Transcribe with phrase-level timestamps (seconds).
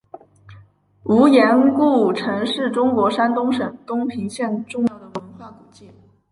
[1.03, 5.91] 无盐故城是中国山东省东平县重要的文化古迹。